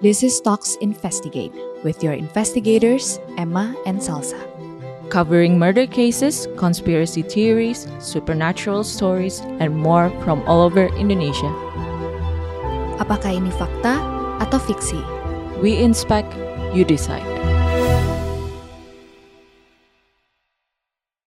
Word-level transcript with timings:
This 0.00 0.22
is 0.22 0.40
Talks 0.40 0.76
Investigate 0.80 1.52
with 1.84 2.02
your 2.02 2.14
investigators, 2.14 3.20
Emma 3.36 3.76
and 3.84 4.00
Salsa. 4.00 4.40
Covering 5.10 5.58
murder 5.58 5.86
cases, 5.86 6.48
conspiracy 6.56 7.20
theories, 7.20 7.86
supernatural 8.00 8.82
stories, 8.82 9.40
and 9.60 9.76
more 9.76 10.08
from 10.24 10.40
all 10.48 10.64
over 10.64 10.88
Indonesia. 10.96 11.52
Apakah 12.96 13.28
ini 13.28 13.52
fakta 13.52 14.00
atau 14.40 14.56
fiksi? 14.56 14.96
We 15.60 15.76
inspect, 15.76 16.32
you 16.72 16.88
decide. 16.88 17.59